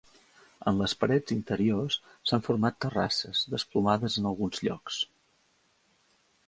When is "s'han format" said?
2.31-2.79